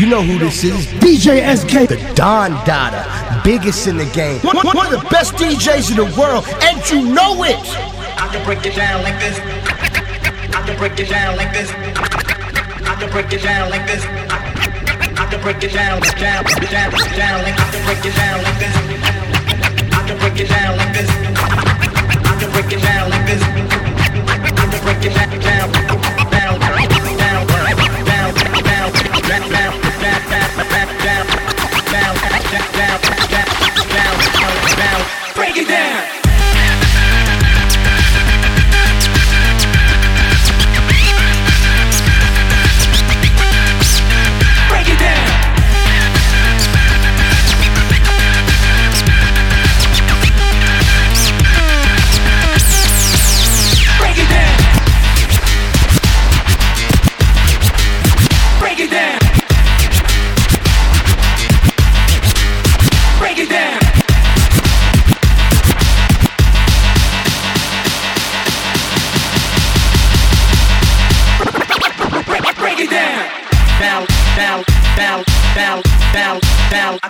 [0.00, 0.86] You know who this is?
[1.04, 3.04] DJ Eskei, the Don Dada,
[3.44, 4.40] biggest in the game.
[4.40, 7.60] One, one of the best DJs in the world, and you know it.
[8.16, 9.36] I can break it down like this.
[10.56, 11.68] I can break it down like this.
[11.68, 14.02] I can break it down like this.
[15.20, 18.56] I can break it down, down, down, down, like I can break it down like
[18.56, 18.72] this.
[19.92, 21.10] I can break it down like this.
[22.24, 23.42] I can break it down like this.
[23.44, 26.19] I can break it down, down, down, down,
[35.36, 36.19] Break it down.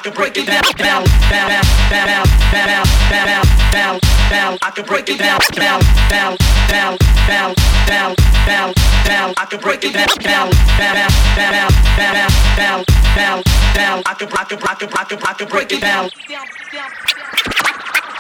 [0.03, 1.49] Can break it down, down, down,
[1.91, 4.59] down, down, down, down, down, down.
[4.63, 6.37] I can break it down, down, down,
[6.69, 6.97] down,
[7.29, 7.55] down,
[7.87, 8.15] down,
[8.47, 9.35] down, down.
[9.37, 12.85] I can break it down, down, down, down, down, down,
[13.15, 13.43] down,
[13.75, 14.03] down.
[14.07, 16.09] I can, I can, I can, I can, I can break it down.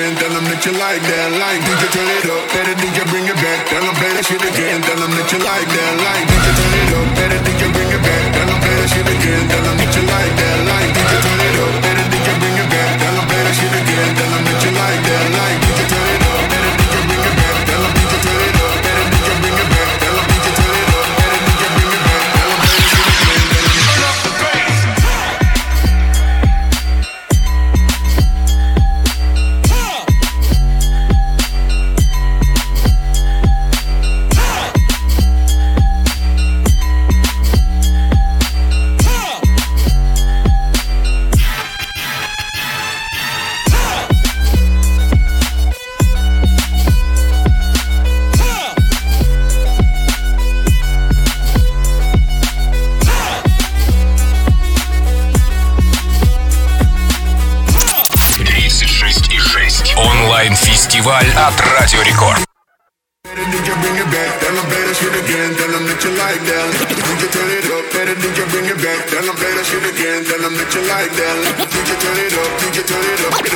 [0.00, 0.16] again.
[0.16, 1.60] Tell them that you like that, like.
[1.60, 2.44] Did you turn it up?
[2.52, 3.66] Better did you bring it back?
[3.68, 4.80] Tell them play that shit again.
[4.82, 6.24] Tell them that you like that, like.
[6.24, 7.06] Did you turn it up?
[7.16, 8.24] Better did you bring it back?
[8.32, 9.44] Tell them play that shit again.
[9.48, 10.99] Tell them that you like that, like.
[61.20, 62.40] фестиваль от Радио Рекорд.
[63.24, 65.66] Better you bring it back, play that shit again, you
[66.16, 66.70] like that.
[67.30, 70.36] Turn it up, better you bring it back, play that shit again, you
[70.88, 71.36] like that.
[72.00, 73.04] Turn it up, turn it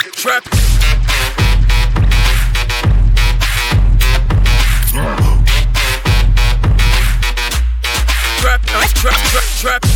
[8.40, 8.62] Trap,
[8.94, 9.89] trap, trap, trap.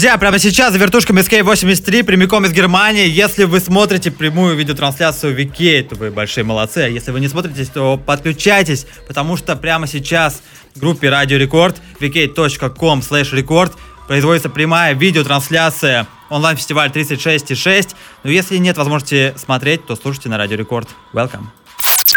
[0.00, 3.06] Друзья, прямо сейчас за вертушками SK83 прямиком из Германии.
[3.06, 6.78] Если вы смотрите прямую видеотрансляцию Вики, то вы большие молодцы.
[6.78, 10.40] А если вы не смотрите, то подключайтесь, потому что прямо сейчас
[10.74, 13.72] в группе Радио Рекорд vk.com slash record
[14.08, 17.88] производится прямая видеотрансляция онлайн-фестиваль 36.6.
[17.90, 20.88] Но ну, если нет возможности смотреть, то слушайте на Радио Рекорд.
[21.12, 21.44] Welcome.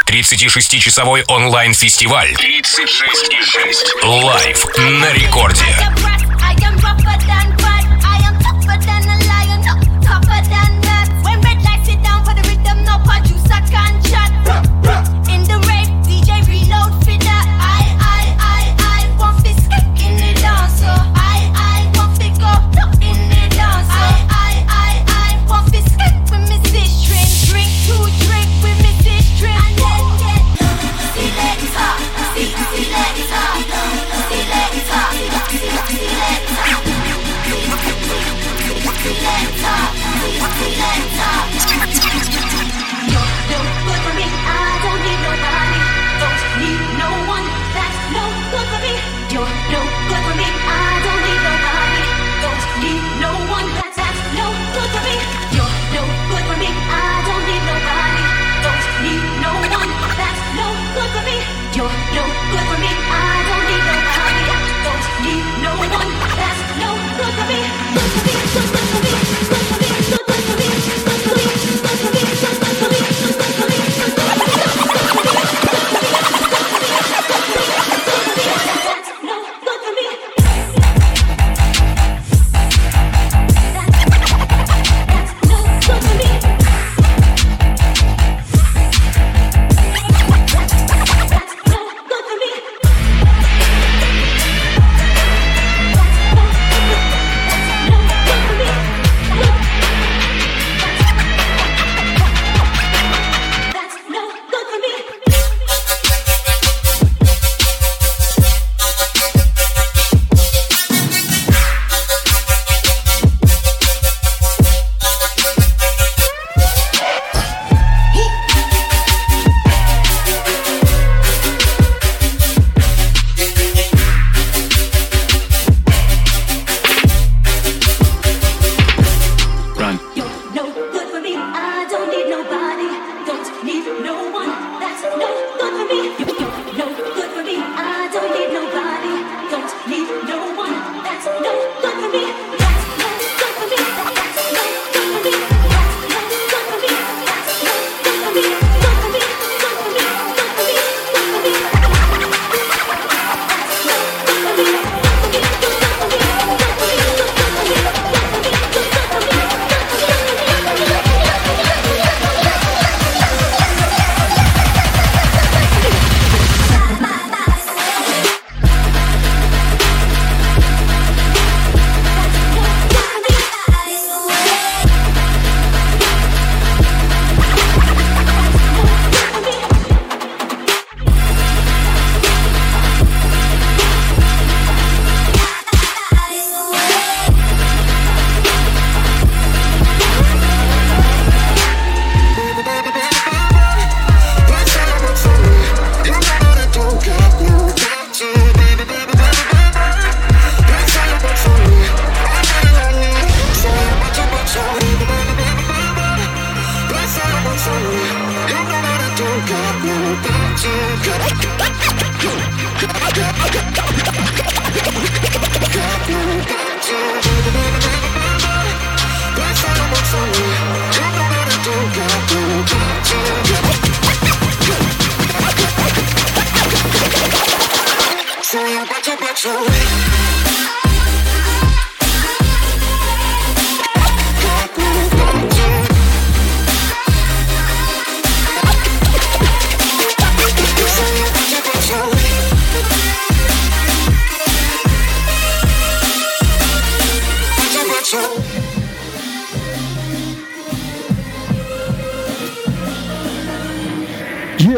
[0.08, 2.32] 36-часовой онлайн-фестиваль.
[2.32, 4.06] 36,6.
[4.06, 5.66] Лайв на рекорде.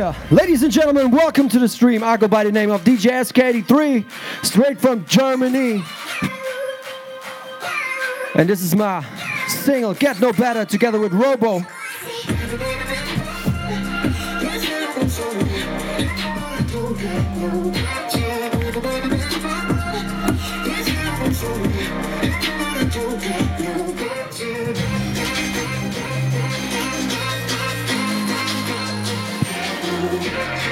[0.05, 2.03] Yeah, ladies and gentlemen, welcome to the stream.
[2.03, 4.05] I go by the name of DJ Eskei83,
[4.45, 5.83] straight from Germany.
[8.35, 9.03] And this is my
[9.47, 11.61] single, Get No Better, together with Robo.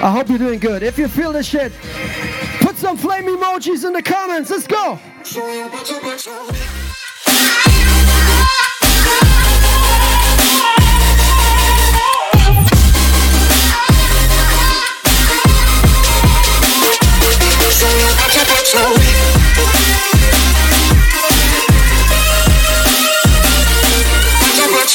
[0.03, 0.83] I hope you're doing good.
[0.83, 1.71] If you feel this shit,
[2.59, 4.49] put some flame emojis in the comments.
[4.49, 4.99] Let's go.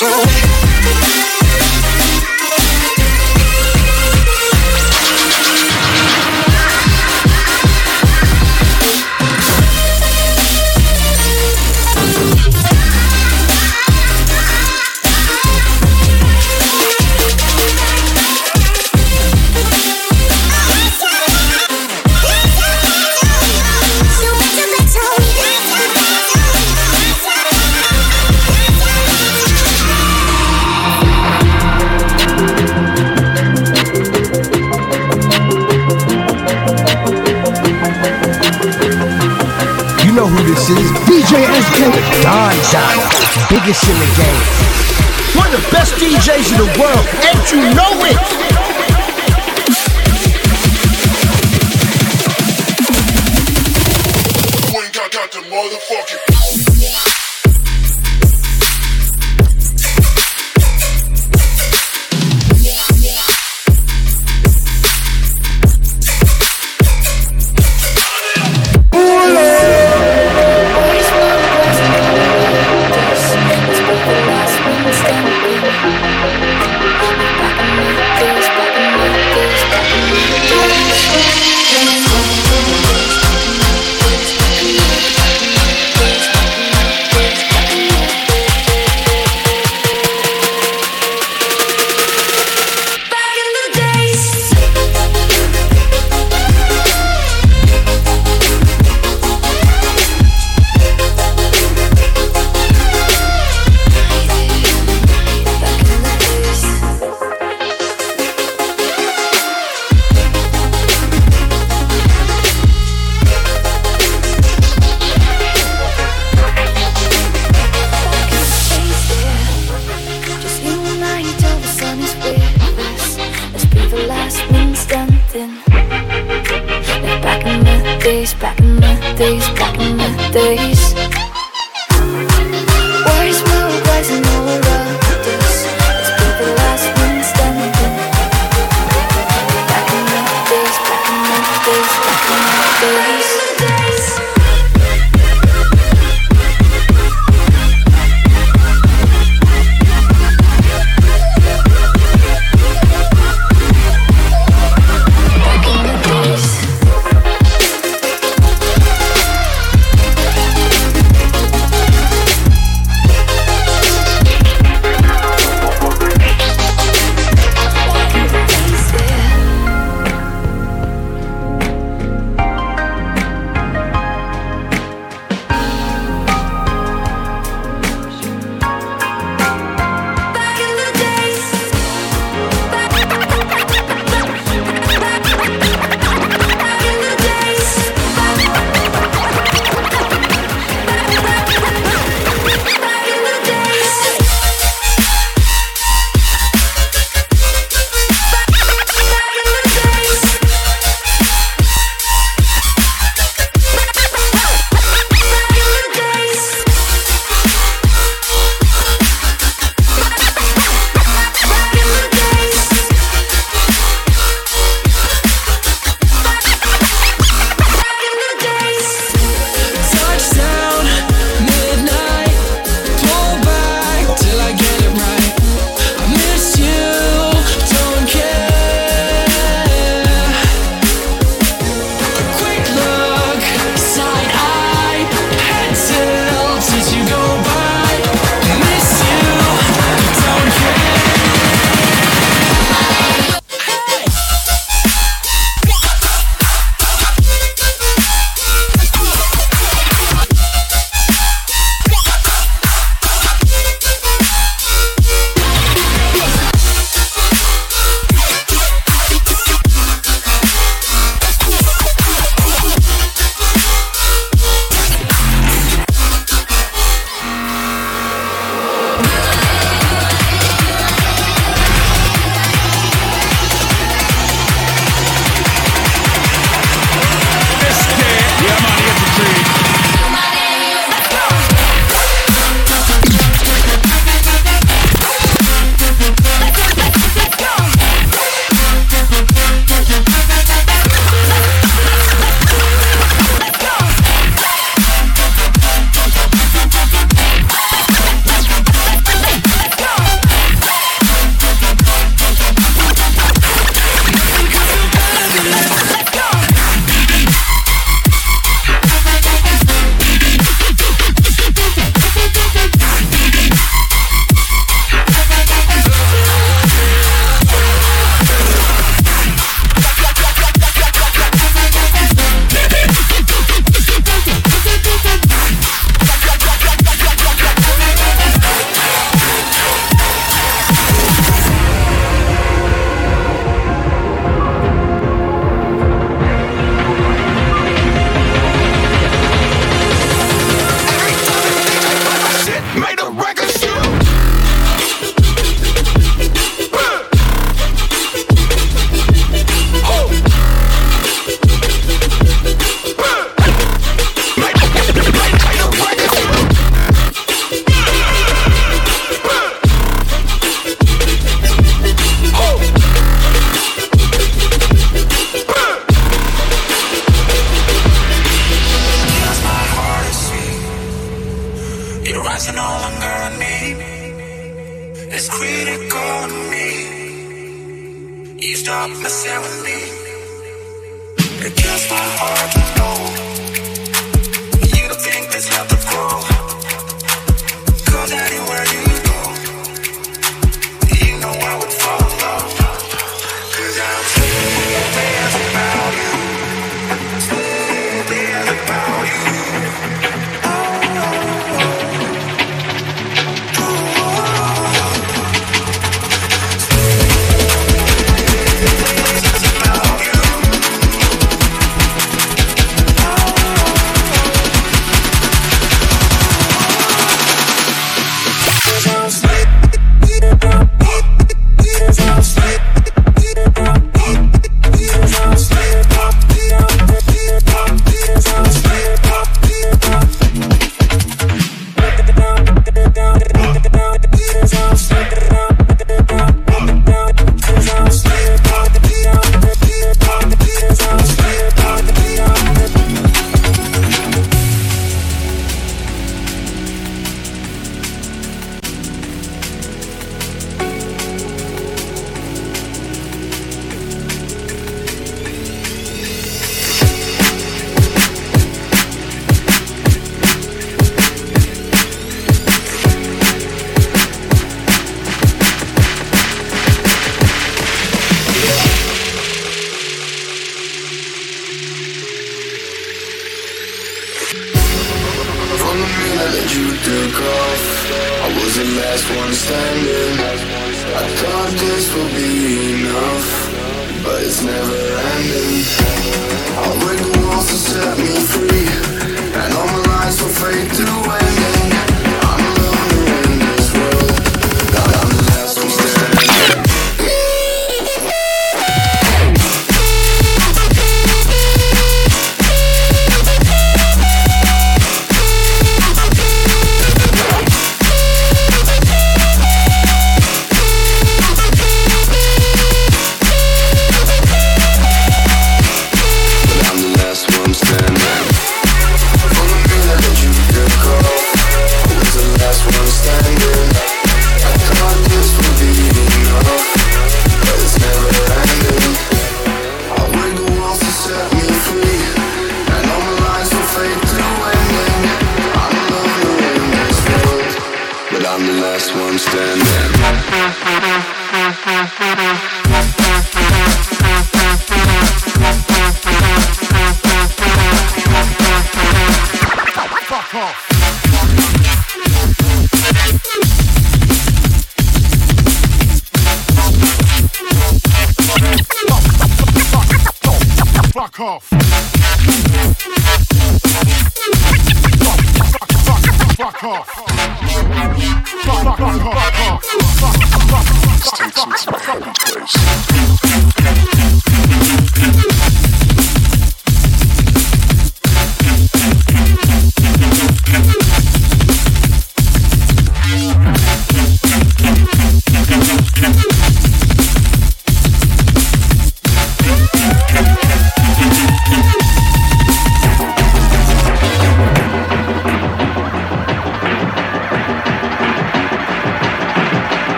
[0.00, 0.47] You
[40.66, 40.90] is.
[41.06, 41.92] DJ Eskei,
[42.22, 43.08] Don Dada,
[43.48, 44.42] biggest in the game.
[45.36, 48.57] One of the best DJs in the world, and you know it.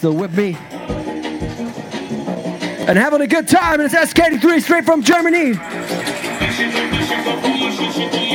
[0.00, 0.56] still with me?
[2.88, 5.50] And having a good time, and it's SK3 straight from Germany.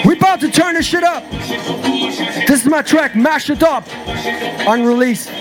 [0.05, 1.27] We about to turn this shit up.
[1.31, 3.83] This is my track, Mash It Up,
[4.67, 5.31] unreleased.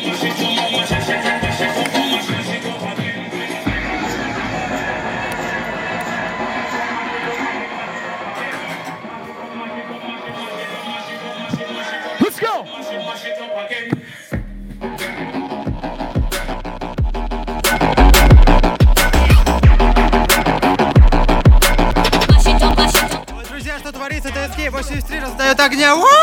[25.74, 25.96] огня!
[25.96, 26.13] Уа!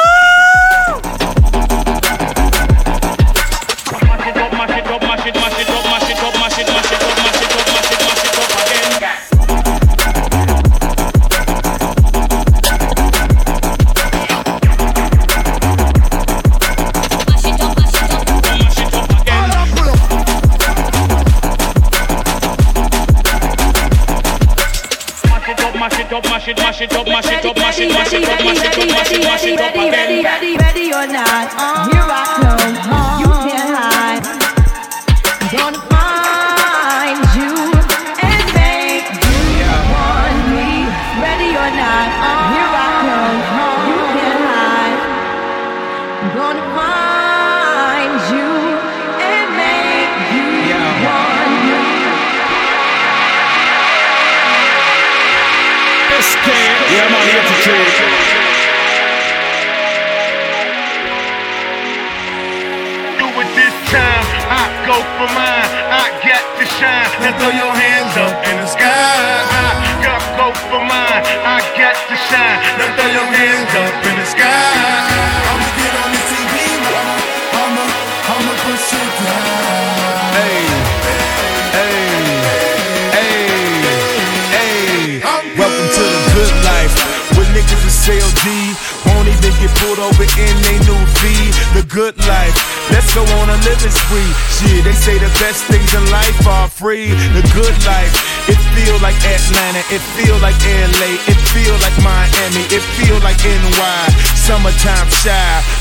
[92.91, 94.31] Let's go on a living spree.
[94.51, 97.11] Shit, they say the best things in life are free.
[97.35, 98.13] The good life.
[98.49, 99.83] It feel like Atlanta.
[99.93, 101.19] It feel like LA.
[101.29, 102.63] It feel like Miami.
[102.71, 104.01] It feel like NY.
[104.35, 105.31] Summertime shy.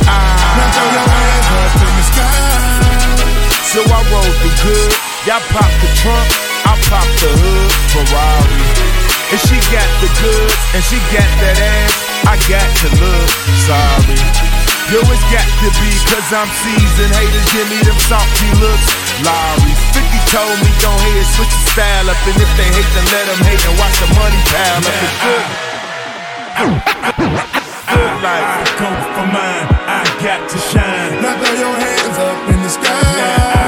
[0.06, 0.60] Ah.
[2.16, 2.70] the.
[3.70, 4.92] So I roll through good.
[5.26, 6.28] Y'all pop the trunk,
[6.66, 7.70] I pop the hood.
[7.94, 8.90] Ferrari.
[9.30, 11.94] And she got the goods, and she got that ass.
[12.26, 13.30] I got to look
[13.68, 14.59] sorry.
[14.90, 17.14] Yo, it's got to be, cause I'm seasoned.
[17.14, 18.90] Haters give me them salty looks.
[19.22, 19.70] Lowry.
[19.94, 20.02] 50
[20.34, 22.18] told me don't hate switch the style up.
[22.26, 24.98] And if they hate, then let them hate and watch the money pile up.
[24.98, 25.46] It's good.
[27.86, 28.66] Good life.
[28.82, 31.22] Go for mine, I got to shine.
[31.22, 32.90] Now throw your hands up in the sky.
[32.90, 33.59] I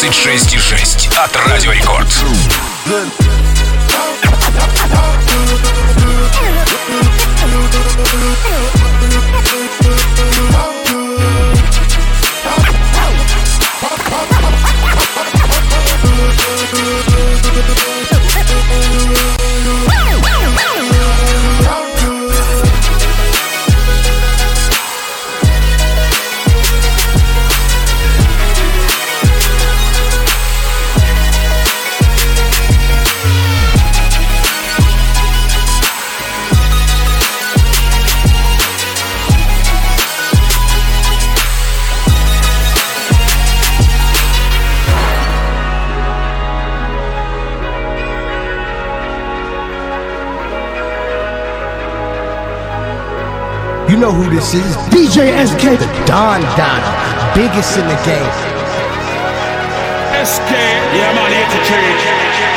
[0.00, 2.08] 26,6 от Радио Рекорд.
[54.10, 54.76] Know who this is?
[54.90, 58.32] DJ Eskei, the Don Dada, biggest in the game.
[60.18, 62.49] Eskei, yeah man, here to trade.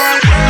[0.00, 0.49] Baseline.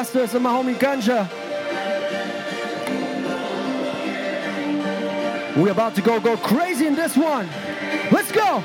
[0.00, 1.28] Rastus and my homie Gunja.
[5.56, 7.46] We're about to go go crazy in this one.
[8.10, 8.64] Let's go.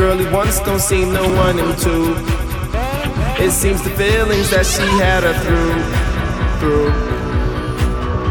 [0.00, 1.96] Girl he once don't seem to want him to.
[3.44, 5.76] It seems the feelings that she had her through,
[6.56, 6.88] through.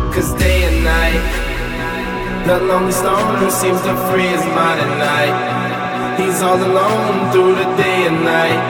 [0.10, 1.22] Cause day and night,
[2.48, 6.18] the lonely stoner seems to free his mind at night.
[6.18, 8.66] He's all alone through the day and night.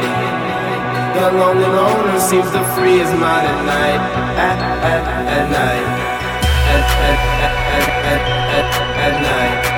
[1.16, 4.02] The lonely loner seems to free his mind at night,
[4.36, 5.04] at, at,
[5.40, 5.88] at night,
[6.76, 7.56] at, at, at,
[8.12, 8.22] at,
[8.60, 8.68] at,
[9.08, 9.69] at night,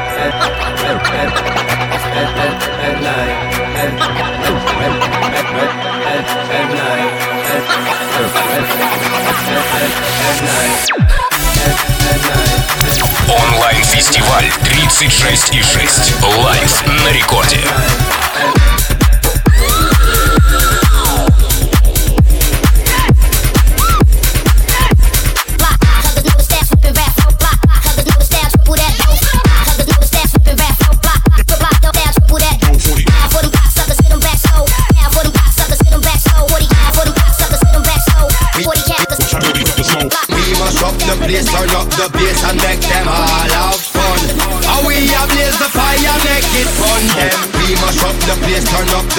[13.27, 16.13] Онлайн-фестиваль 36 и 6.
[16.37, 17.59] Лайф на рекорде.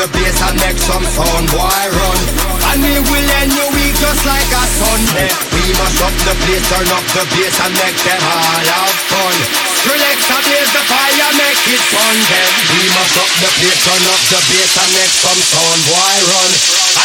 [0.03, 2.21] The bass and make some sound, boy run.
[2.75, 5.31] And we will end your week just like a Sunday.
[5.55, 9.37] We must up the place, turn up the bass and make them all have fun.
[9.79, 12.51] Skrillex and blaze the fire, make it fun them.
[12.75, 16.51] We must up the place, turn up the bass and make some sound, boy run.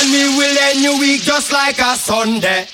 [0.01, 2.65] And we will end your week just like a Sunday.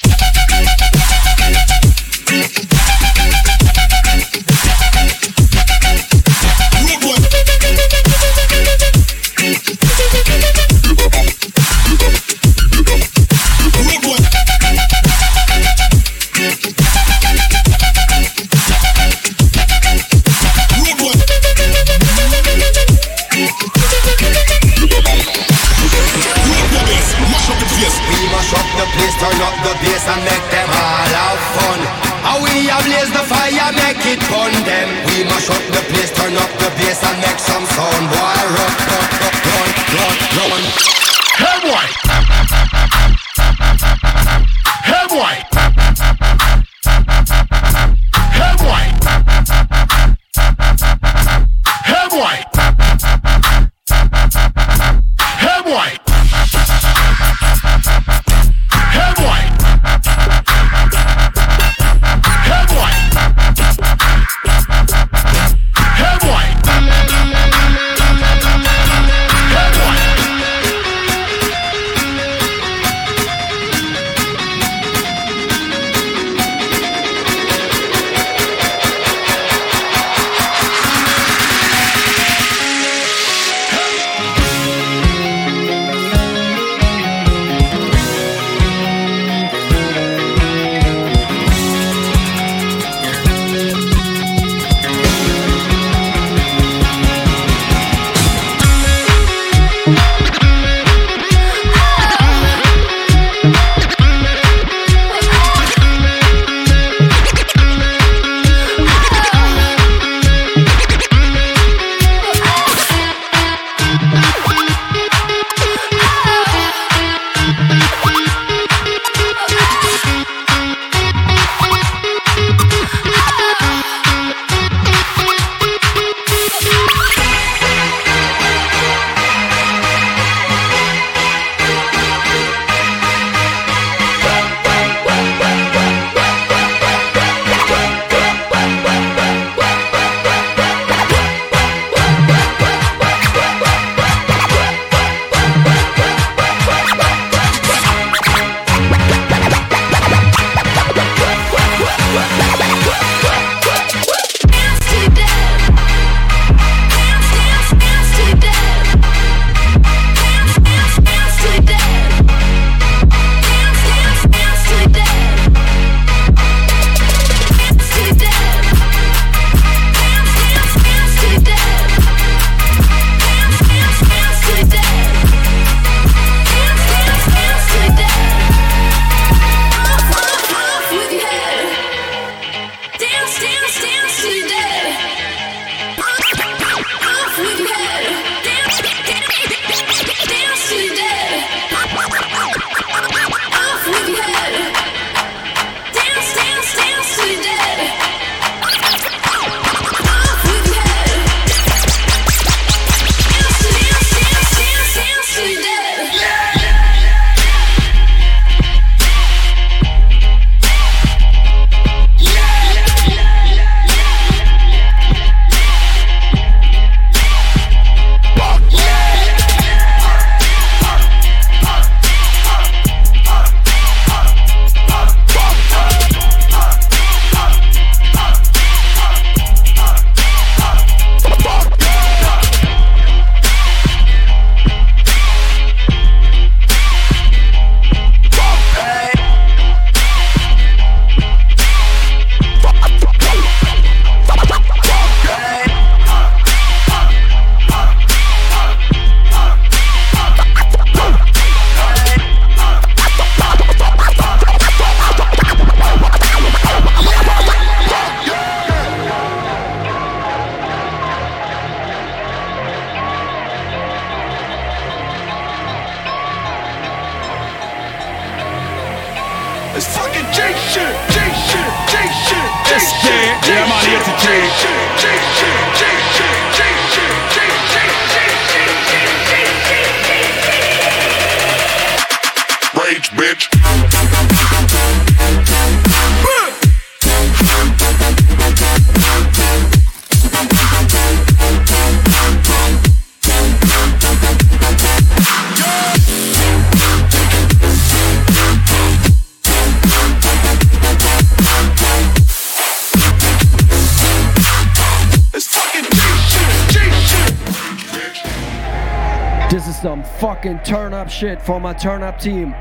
[311.04, 312.54] Up shit for my turn up team.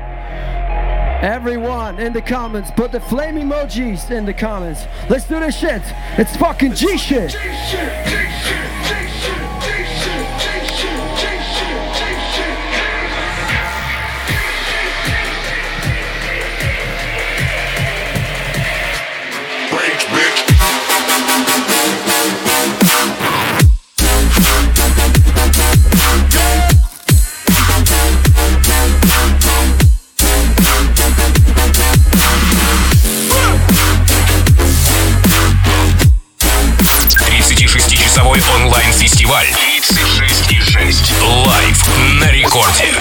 [1.23, 4.85] Everyone in the comments, put the flame emojis in the comments.
[5.09, 5.81] Let's do this shit.
[6.17, 7.33] It's fucking G shit.
[7.33, 8.22] Rage,
[41.22, 41.88] Лайв
[42.20, 42.92] на рекорде.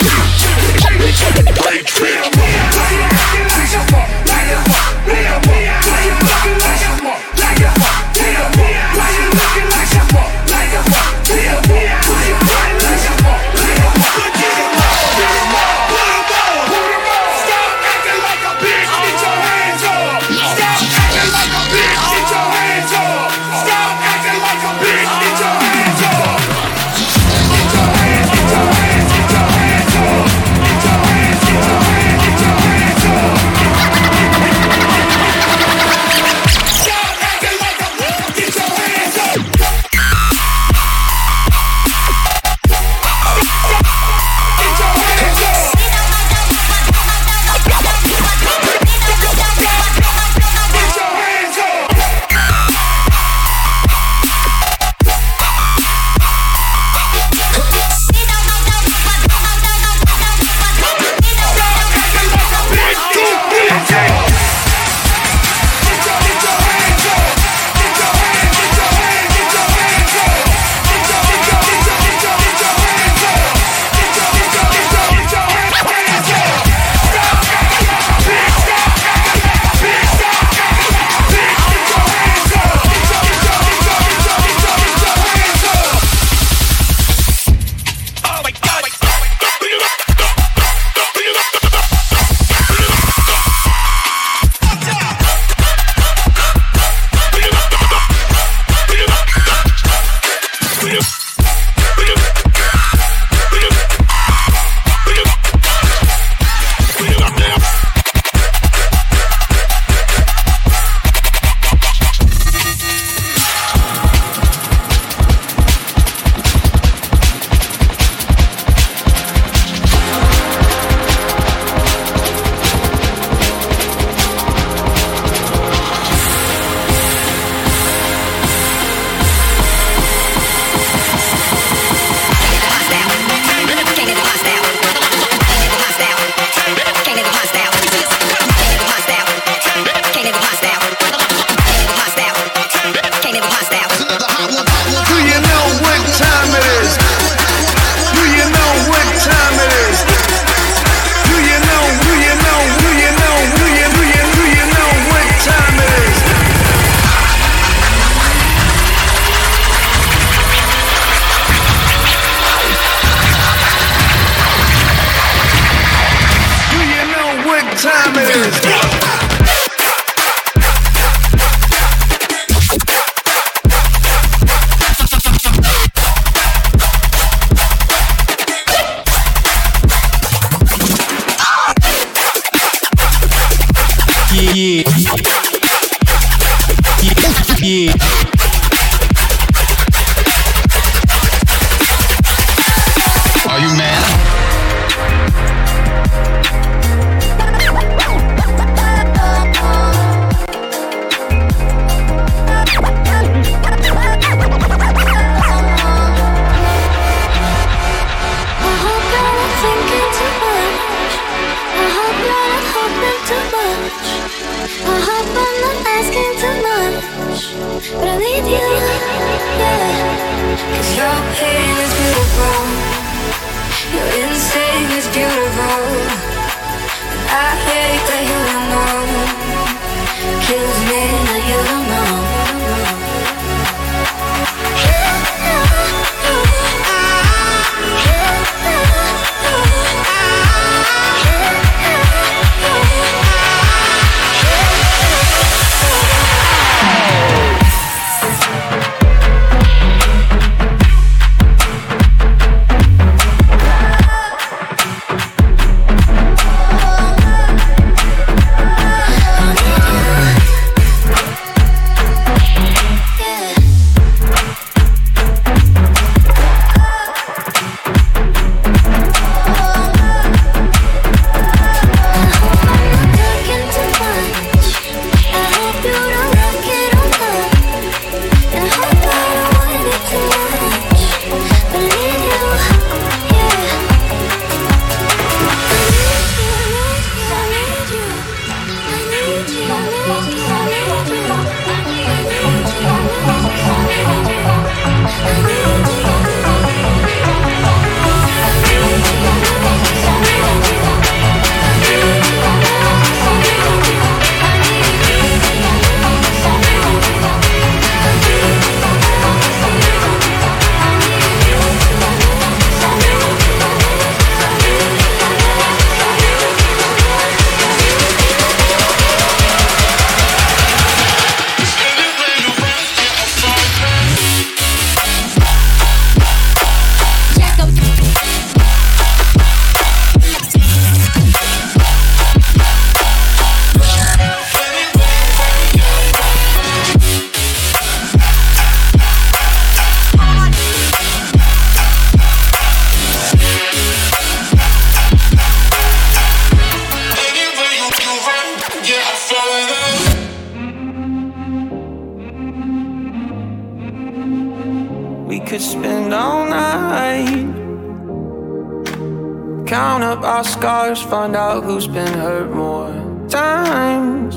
[360.43, 362.91] Our scars, find out who's been hurt more
[363.29, 364.35] times.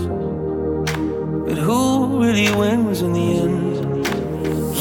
[1.47, 4.05] But who really wins in the end?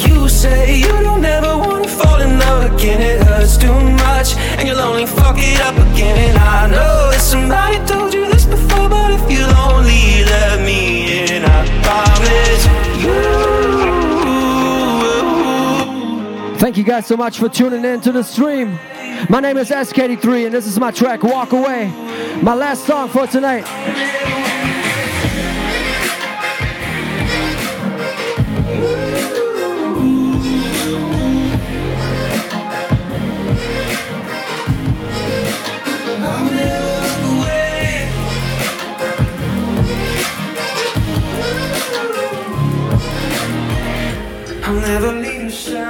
[0.06, 3.72] You say you don't ever wanna fall in love again, it hurts too
[4.04, 6.16] much, and you'll only fuck it up again.
[6.28, 11.24] And I know that somebody told you this before, but if you'll only let me
[11.24, 12.64] in, I promise
[13.02, 13.18] you.
[16.58, 18.78] Thank you guys so much for tuning in to the stream.
[19.28, 21.88] My name is Eskei83 and this is my track Walk Away.
[22.42, 23.64] My last song for tonight.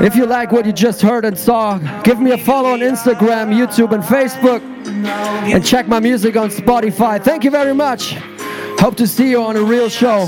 [0.00, 3.54] If you like what you just heard and saw, give me a follow on Instagram,
[3.54, 4.60] YouTube, and Facebook.
[5.06, 7.22] And check my music on Spotify.
[7.22, 8.14] Thank you very much.
[8.78, 10.26] Hope to see you on a real show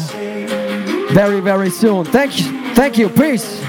[1.10, 2.04] very, very soon.
[2.04, 2.74] Thank you.
[2.74, 3.08] Thank you.
[3.08, 3.65] Peace.